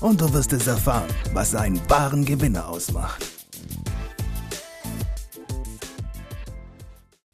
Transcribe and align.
und 0.00 0.20
du 0.20 0.32
wirst 0.32 0.52
es 0.52 0.66
erfahren, 0.66 1.08
was 1.32 1.54
einen 1.54 1.80
wahren 1.90 2.24
Gewinner 2.24 2.68
ausmacht. 2.68 3.24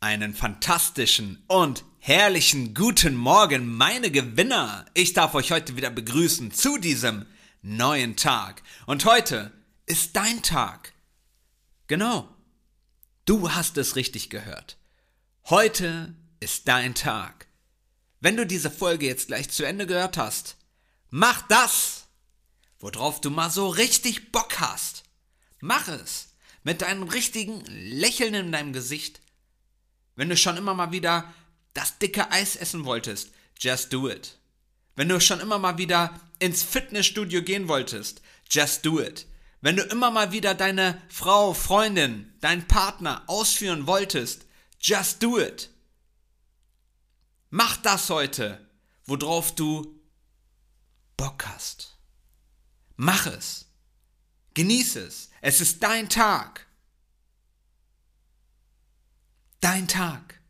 Einen 0.00 0.34
fantastischen 0.34 1.42
und 1.46 1.84
herrlichen 1.98 2.74
guten 2.74 3.16
Morgen, 3.16 3.66
meine 3.66 4.10
Gewinner. 4.10 4.84
Ich 4.94 5.12
darf 5.12 5.34
euch 5.34 5.52
heute 5.52 5.76
wieder 5.76 5.90
begrüßen 5.90 6.52
zu 6.52 6.78
diesem 6.78 7.26
neuen 7.62 8.16
Tag. 8.16 8.62
Und 8.86 9.04
heute 9.04 9.52
ist 9.86 10.16
dein 10.16 10.42
Tag. 10.42 10.92
Genau. 11.86 12.28
Du 13.24 13.52
hast 13.52 13.76
es 13.78 13.94
richtig 13.94 14.30
gehört. 14.30 14.76
Heute 15.48 16.14
ist 16.40 16.66
dein 16.66 16.94
Tag. 16.94 17.46
Wenn 18.20 18.36
du 18.36 18.46
diese 18.46 18.70
Folge 18.70 19.06
jetzt 19.06 19.28
gleich 19.28 19.50
zu 19.50 19.64
Ende 19.64 19.86
gehört 19.86 20.16
hast, 20.16 20.56
mach 21.10 21.42
das, 21.42 21.91
worauf 22.82 23.20
du 23.20 23.30
mal 23.30 23.48
so 23.48 23.68
richtig 23.68 24.32
Bock 24.32 24.60
hast. 24.60 25.04
Mach 25.60 25.88
es 25.88 26.34
mit 26.64 26.82
deinem 26.82 27.04
richtigen 27.04 27.64
Lächeln 27.66 28.34
in 28.34 28.52
deinem 28.52 28.72
Gesicht. 28.72 29.20
Wenn 30.16 30.28
du 30.28 30.36
schon 30.36 30.56
immer 30.56 30.74
mal 30.74 30.92
wieder 30.92 31.32
das 31.74 31.98
dicke 31.98 32.30
Eis 32.30 32.56
essen 32.56 32.84
wolltest, 32.84 33.30
just 33.58 33.92
do 33.92 34.10
it. 34.10 34.38
Wenn 34.96 35.08
du 35.08 35.20
schon 35.20 35.40
immer 35.40 35.58
mal 35.58 35.78
wieder 35.78 36.20
ins 36.38 36.62
Fitnessstudio 36.62 37.42
gehen 37.42 37.68
wolltest, 37.68 38.20
just 38.50 38.84
do 38.84 39.00
it. 39.00 39.26
Wenn 39.60 39.76
du 39.76 39.84
immer 39.84 40.10
mal 40.10 40.32
wieder 40.32 40.54
deine 40.54 41.00
Frau, 41.08 41.54
Freundin, 41.54 42.34
deinen 42.40 42.66
Partner 42.66 43.22
ausführen 43.28 43.86
wolltest, 43.86 44.44
just 44.80 45.22
do 45.22 45.38
it. 45.38 45.70
Mach 47.48 47.76
das 47.76 48.10
heute, 48.10 48.68
worauf 49.06 49.54
du 49.54 50.00
Bock 51.16 51.46
hast. 51.46 51.96
Mach 53.02 53.26
es. 53.26 53.66
Genieß 54.54 54.94
es. 54.94 55.30
Es 55.40 55.60
ist 55.60 55.82
dein 55.82 56.08
Tag. 56.08 56.68
Dein 59.58 59.88
Tag. 59.88 60.40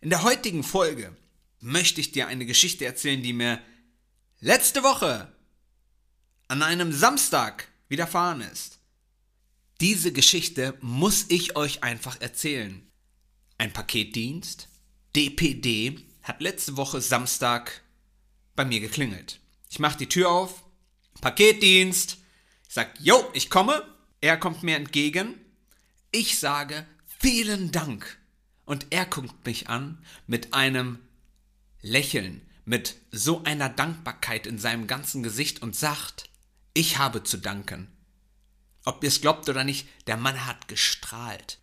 In 0.00 0.08
der 0.08 0.22
heutigen 0.22 0.64
Folge 0.64 1.14
möchte 1.60 2.00
ich 2.00 2.10
dir 2.10 2.26
eine 2.26 2.46
Geschichte 2.46 2.86
erzählen, 2.86 3.22
die 3.22 3.34
mir 3.34 3.60
letzte 4.40 4.82
Woche 4.82 5.30
an 6.46 6.62
einem 6.62 6.90
Samstag 6.90 7.68
widerfahren 7.88 8.40
ist. 8.40 8.78
Diese 9.82 10.10
Geschichte 10.10 10.74
muss 10.80 11.26
ich 11.28 11.54
euch 11.54 11.82
einfach 11.82 12.18
erzählen. 12.22 12.90
Ein 13.58 13.74
Paketdienst, 13.74 14.70
DPD, 15.14 16.00
hat 16.22 16.40
letzte 16.40 16.78
Woche 16.78 17.02
Samstag 17.02 17.82
bei 18.56 18.64
mir 18.64 18.80
geklingelt. 18.80 19.38
Ich 19.68 19.78
mache 19.78 19.98
die 19.98 20.08
Tür 20.08 20.30
auf, 20.30 20.64
Paketdienst, 21.20 22.18
ich 22.68 22.74
sage, 22.74 22.90
jo, 23.00 23.28
ich 23.32 23.50
komme, 23.50 23.82
er 24.20 24.36
kommt 24.36 24.62
mir 24.62 24.76
entgegen, 24.76 25.34
ich 26.10 26.38
sage, 26.38 26.86
vielen 27.18 27.72
Dank 27.72 28.18
und 28.64 28.86
er 28.90 29.06
guckt 29.06 29.46
mich 29.46 29.68
an 29.68 29.98
mit 30.26 30.54
einem 30.54 30.98
Lächeln, 31.80 32.42
mit 32.64 32.96
so 33.10 33.42
einer 33.44 33.68
Dankbarkeit 33.68 34.46
in 34.46 34.58
seinem 34.58 34.86
ganzen 34.86 35.22
Gesicht 35.22 35.62
und 35.62 35.74
sagt, 35.74 36.28
ich 36.74 36.98
habe 36.98 37.24
zu 37.24 37.38
danken. 37.38 37.88
Ob 38.84 39.02
ihr 39.02 39.08
es 39.08 39.20
glaubt 39.20 39.48
oder 39.48 39.64
nicht, 39.64 39.88
der 40.06 40.16
Mann 40.16 40.46
hat 40.46 40.68
gestrahlt. 40.68 41.58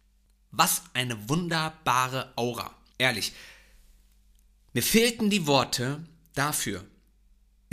Was 0.51 0.83
eine 0.93 1.29
wunderbare 1.29 2.33
Aura. 2.35 2.73
Ehrlich, 2.97 3.33
mir 4.73 4.83
fehlten 4.83 5.29
die 5.29 5.47
Worte 5.47 6.05
dafür. 6.33 6.85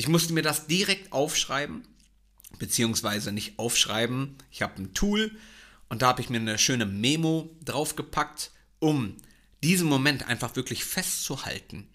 Ich 0.03 0.09
musste 0.09 0.33
mir 0.33 0.43
das 0.43 0.67
direkt 0.67 1.13
aufschreiben, 1.13 1.87
beziehungsweise 2.59 3.31
nicht 3.31 3.57
aufschreiben. 3.61 4.35
Ich 4.51 4.61
habe 4.61 4.83
ein 4.83 4.95
Tool 4.95 5.31
und 5.89 6.03
da 6.03 6.09
habe 6.09 6.21
ich 6.21 6.29
mir 6.29 6.41
eine 6.41 6.59
schöne 6.59 6.87
Memo 6.87 7.57
draufgepackt 7.65 8.51
um 8.81 9.17
diesen 9.63 9.87
Moment 9.87 10.27
einfach 10.27 10.57
wirklich 10.57 10.85
festzuhalten, 10.85 11.89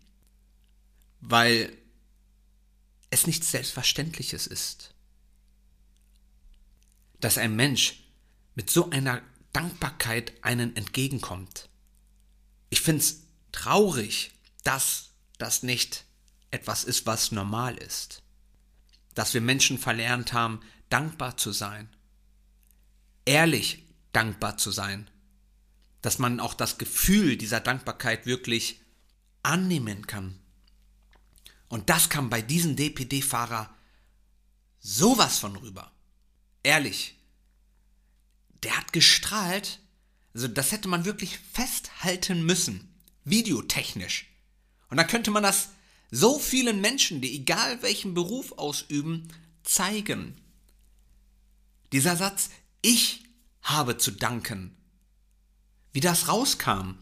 weil 1.19 1.77
es 3.09 3.27
nichts 3.27 3.51
Selbstverständliches 3.51 4.47
ist, 4.47 4.93
dass 7.19 7.37
ein 7.37 7.57
Mensch 7.57 8.05
mit 8.55 8.69
so 8.69 8.89
einer 8.89 9.21
Dankbarkeit 9.51 10.31
einen 10.45 10.77
entgegenkommt. 10.77 11.67
Ich 12.69 12.79
finde 12.79 13.01
es 13.01 13.23
traurig, 13.51 14.31
dass 14.63 15.09
das 15.39 15.61
nicht 15.61 16.06
etwas 16.51 16.83
ist, 16.83 17.05
was 17.05 17.31
normal 17.31 17.75
ist. 17.77 18.23
Dass 19.13 19.33
wir 19.33 19.41
Menschen 19.41 19.77
verlernt 19.77 20.33
haben, 20.33 20.61
dankbar 20.89 21.37
zu 21.37 21.51
sein. 21.51 21.89
Ehrlich 23.25 23.83
dankbar 24.13 24.57
zu 24.57 24.71
sein 24.71 25.09
dass 26.01 26.19
man 26.19 26.39
auch 26.39 26.53
das 26.53 26.77
Gefühl 26.77 27.37
dieser 27.37 27.59
Dankbarkeit 27.59 28.25
wirklich 28.25 28.79
annehmen 29.43 30.07
kann. 30.07 30.39
Und 31.67 31.89
das 31.89 32.09
kam 32.09 32.29
bei 32.29 32.41
diesem 32.41 32.75
DPD-Fahrer 32.75 33.75
sowas 34.79 35.39
von 35.39 35.55
rüber. 35.57 35.91
Ehrlich. 36.63 37.15
Der 38.63 38.77
hat 38.77 38.93
gestrahlt. 38.93 39.81
Also 40.33 40.47
das 40.47 40.71
hätte 40.71 40.87
man 40.87 41.03
wirklich 41.05 41.39
festhalten 41.39 42.45
müssen. 42.45 42.93
Videotechnisch. 43.25 44.27
Und 44.89 44.95
dann 44.97 45.07
könnte 45.07 45.31
man 45.31 45.43
das 45.43 45.71
so 46.11 46.39
vielen 46.39 46.81
Menschen, 46.81 47.21
die 47.21 47.35
egal 47.35 47.81
welchen 47.81 48.13
Beruf 48.13 48.53
ausüben, 48.53 49.27
zeigen. 49.63 50.39
Dieser 51.91 52.15
Satz, 52.15 52.49
ich 52.81 53.23
habe 53.61 53.97
zu 53.97 54.11
danken, 54.11 54.75
wie 55.91 55.99
das 55.99 56.27
rauskam. 56.27 56.99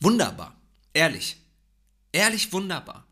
Wunderbar, 0.00 0.60
ehrlich, 0.92 1.36
ehrlich 2.12 2.52
wunderbar. 2.52 3.06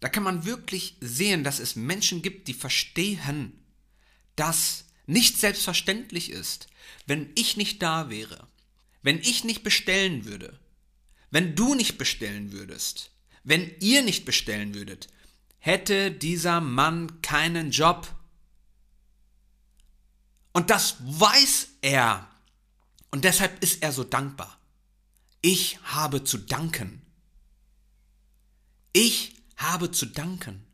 Da 0.00 0.08
kann 0.08 0.22
man 0.22 0.44
wirklich 0.44 0.96
sehen, 1.00 1.44
dass 1.44 1.58
es 1.58 1.76
Menschen 1.76 2.22
gibt, 2.22 2.48
die 2.48 2.54
verstehen, 2.54 3.52
dass 4.36 4.84
nicht 5.06 5.38
selbstverständlich 5.38 6.30
ist, 6.30 6.68
wenn 7.06 7.30
ich 7.34 7.56
nicht 7.56 7.82
da 7.82 8.08
wäre, 8.08 8.46
wenn 9.02 9.18
ich 9.18 9.44
nicht 9.44 9.62
bestellen 9.62 10.24
würde, 10.24 10.58
wenn 11.30 11.54
du 11.54 11.74
nicht 11.74 11.98
bestellen 11.98 12.52
würdest, 12.52 13.10
wenn 13.44 13.74
ihr 13.80 14.02
nicht 14.02 14.24
bestellen 14.24 14.74
würdet, 14.74 15.08
hätte 15.58 16.10
dieser 16.10 16.60
Mann 16.60 17.22
keinen 17.22 17.70
Job. 17.70 18.14
Und 20.52 20.70
das 20.70 20.96
weiß 21.00 21.68
er. 21.82 22.28
Und 23.10 23.24
deshalb 23.24 23.62
ist 23.62 23.82
er 23.82 23.92
so 23.92 24.04
dankbar. 24.04 24.58
Ich 25.42 25.78
habe 25.84 26.24
zu 26.24 26.38
danken. 26.38 27.02
Ich 28.92 29.34
habe 29.56 29.90
zu 29.90 30.06
danken. 30.06 30.66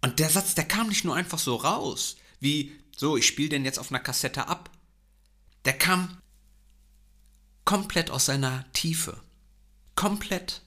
Und 0.00 0.18
der 0.18 0.30
Satz, 0.30 0.54
der 0.54 0.66
kam 0.66 0.88
nicht 0.88 1.04
nur 1.04 1.16
einfach 1.16 1.38
so 1.38 1.56
raus, 1.56 2.16
wie 2.40 2.78
so, 2.96 3.16
ich 3.16 3.26
spiele 3.26 3.48
den 3.48 3.64
jetzt 3.64 3.78
auf 3.78 3.90
einer 3.90 4.00
Kassette 4.00 4.48
ab. 4.48 4.70
Der 5.64 5.76
kam 5.76 6.20
komplett 7.64 8.10
aus 8.10 8.26
seiner 8.26 8.70
Tiefe, 8.72 9.22
komplett 9.94 10.62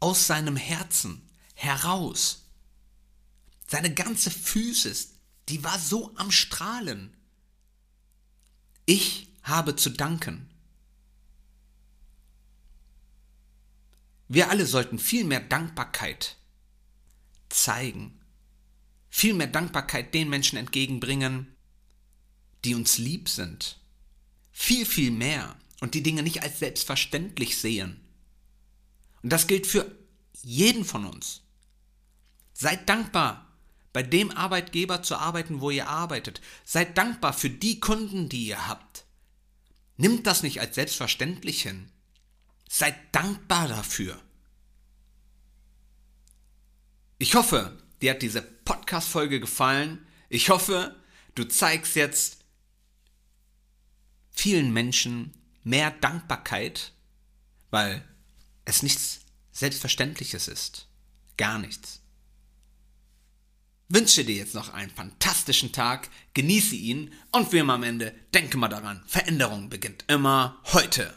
aus 0.00 0.26
seinem 0.26 0.56
Herzen 0.56 1.22
heraus. 1.54 2.44
Seine 3.66 3.92
ganze 3.92 4.30
Physis, 4.30 5.14
die 5.48 5.62
war 5.64 5.78
so 5.78 6.14
am 6.16 6.30
Strahlen. 6.30 7.14
Ich 8.86 9.28
habe 9.42 9.76
zu 9.76 9.90
danken. 9.90 10.48
Wir 14.28 14.50
alle 14.50 14.66
sollten 14.66 14.98
viel 14.98 15.24
mehr 15.24 15.40
Dankbarkeit 15.40 16.36
zeigen, 17.48 18.20
viel 19.08 19.34
mehr 19.34 19.46
Dankbarkeit 19.46 20.12
den 20.12 20.28
Menschen 20.28 20.58
entgegenbringen, 20.58 21.56
die 22.64 22.74
uns 22.74 22.98
lieb 22.98 23.28
sind. 23.28 23.80
Viel, 24.52 24.84
viel 24.84 25.10
mehr 25.10 25.56
und 25.80 25.94
die 25.94 26.02
Dinge 26.02 26.22
nicht 26.22 26.42
als 26.42 26.58
selbstverständlich 26.58 27.58
sehen. 27.58 28.00
Und 29.22 29.32
das 29.32 29.46
gilt 29.46 29.66
für 29.66 29.96
jeden 30.42 30.84
von 30.84 31.04
uns. 31.04 31.42
Seid 32.52 32.88
dankbar 32.88 33.48
bei 33.92 34.02
dem 34.02 34.30
Arbeitgeber 34.30 35.02
zu 35.02 35.16
arbeiten, 35.16 35.60
wo 35.60 35.70
ihr 35.70 35.88
arbeitet. 35.88 36.40
Seid 36.64 36.98
dankbar 36.98 37.32
für 37.32 37.50
die 37.50 37.80
Kunden, 37.80 38.28
die 38.28 38.46
ihr 38.46 38.68
habt. 38.68 39.04
Nimmt 39.96 40.26
das 40.26 40.42
nicht 40.42 40.60
als 40.60 40.74
selbstverständlich 40.74 41.62
hin. 41.62 41.90
Seid 42.68 42.94
dankbar 43.12 43.68
dafür. 43.68 44.20
Ich 47.18 47.34
hoffe, 47.34 47.82
dir 48.00 48.12
hat 48.12 48.22
diese 48.22 48.42
Podcast-Folge 48.42 49.40
gefallen. 49.40 50.06
Ich 50.28 50.50
hoffe, 50.50 50.94
du 51.34 51.44
zeigst 51.44 51.96
jetzt 51.96 52.44
vielen 54.30 54.72
Menschen 54.72 55.32
mehr 55.68 55.90
Dankbarkeit, 55.90 56.92
weil 57.70 58.02
es 58.64 58.82
nichts 58.82 59.20
Selbstverständliches 59.52 60.48
ist. 60.48 60.88
Gar 61.36 61.58
nichts. 61.58 62.00
Wünsche 63.90 64.24
dir 64.24 64.36
jetzt 64.36 64.54
noch 64.54 64.72
einen 64.74 64.90
fantastischen 64.90 65.72
Tag, 65.72 66.10
genieße 66.34 66.74
ihn 66.74 67.12
und 67.32 67.52
wie 67.52 67.58
immer 67.58 67.74
am 67.74 67.82
Ende, 67.82 68.14
denke 68.34 68.58
mal 68.58 68.68
daran, 68.68 69.02
Veränderung 69.06 69.70
beginnt 69.70 70.04
immer 70.08 70.60
heute. 70.72 71.14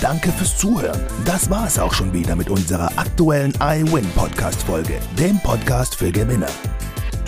Danke 0.00 0.32
fürs 0.32 0.56
Zuhören. 0.56 1.06
Das 1.24 1.50
war 1.50 1.66
es 1.66 1.78
auch 1.78 1.92
schon 1.92 2.12
wieder 2.12 2.34
mit 2.34 2.48
unserer 2.48 2.96
aktuellen 2.98 3.52
iWin 3.60 4.08
Podcast 4.12 4.62
Folge, 4.62 4.98
dem 5.18 5.38
Podcast 5.40 5.94
für 5.94 6.10
Gewinner. 6.10 6.48